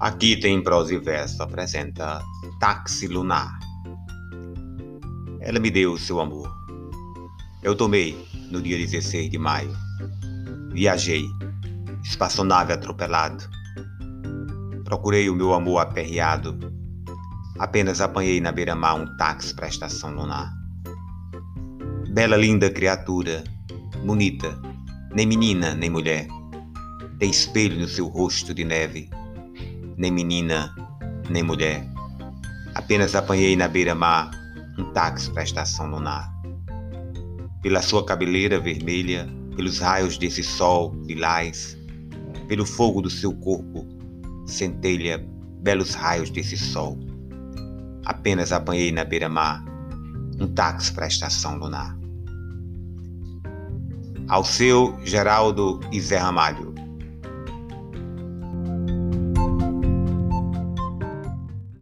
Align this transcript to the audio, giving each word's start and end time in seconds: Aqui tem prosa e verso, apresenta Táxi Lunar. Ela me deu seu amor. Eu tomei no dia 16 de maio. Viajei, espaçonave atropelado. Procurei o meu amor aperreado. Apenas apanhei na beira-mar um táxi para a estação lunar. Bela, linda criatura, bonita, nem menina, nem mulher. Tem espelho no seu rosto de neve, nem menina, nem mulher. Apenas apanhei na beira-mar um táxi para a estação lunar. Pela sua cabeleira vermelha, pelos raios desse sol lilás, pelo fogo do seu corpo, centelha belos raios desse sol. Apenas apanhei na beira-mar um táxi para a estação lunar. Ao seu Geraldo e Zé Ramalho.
Aqui 0.00 0.34
tem 0.34 0.62
prosa 0.62 0.94
e 0.94 0.98
verso, 0.98 1.42
apresenta 1.42 2.22
Táxi 2.58 3.06
Lunar. 3.06 3.58
Ela 5.42 5.60
me 5.60 5.70
deu 5.70 5.98
seu 5.98 6.18
amor. 6.20 6.50
Eu 7.62 7.76
tomei 7.76 8.16
no 8.50 8.62
dia 8.62 8.78
16 8.78 9.28
de 9.28 9.36
maio. 9.36 9.76
Viajei, 10.72 11.26
espaçonave 12.02 12.72
atropelado. 12.72 13.44
Procurei 14.84 15.28
o 15.28 15.34
meu 15.34 15.52
amor 15.52 15.80
aperreado. 15.80 16.58
Apenas 17.58 18.00
apanhei 18.00 18.40
na 18.40 18.52
beira-mar 18.52 18.94
um 18.94 19.16
táxi 19.18 19.54
para 19.54 19.66
a 19.66 19.68
estação 19.68 20.14
lunar. 20.14 20.50
Bela, 22.08 22.38
linda 22.38 22.70
criatura, 22.70 23.44
bonita, 24.02 24.58
nem 25.14 25.26
menina, 25.26 25.74
nem 25.74 25.90
mulher. 25.90 26.26
Tem 27.18 27.28
espelho 27.28 27.78
no 27.78 27.86
seu 27.86 28.08
rosto 28.08 28.54
de 28.54 28.64
neve, 28.64 29.10
nem 30.00 30.10
menina, 30.10 30.74
nem 31.28 31.42
mulher. 31.42 31.86
Apenas 32.74 33.14
apanhei 33.14 33.54
na 33.54 33.68
beira-mar 33.68 34.30
um 34.78 34.84
táxi 34.94 35.30
para 35.30 35.42
a 35.42 35.44
estação 35.44 35.90
lunar. 35.90 36.32
Pela 37.62 37.82
sua 37.82 38.02
cabeleira 38.02 38.58
vermelha, 38.58 39.28
pelos 39.54 39.78
raios 39.78 40.16
desse 40.16 40.42
sol 40.42 40.96
lilás, 41.04 41.76
pelo 42.48 42.64
fogo 42.64 43.02
do 43.02 43.10
seu 43.10 43.30
corpo, 43.34 43.86
centelha 44.46 45.22
belos 45.60 45.92
raios 45.92 46.30
desse 46.30 46.56
sol. 46.56 46.98
Apenas 48.06 48.52
apanhei 48.52 48.90
na 48.90 49.04
beira-mar 49.04 49.62
um 50.40 50.46
táxi 50.46 50.94
para 50.94 51.04
a 51.04 51.08
estação 51.08 51.58
lunar. 51.58 51.94
Ao 54.28 54.42
seu 54.42 54.98
Geraldo 55.04 55.78
e 55.92 56.00
Zé 56.00 56.16
Ramalho. 56.16 56.69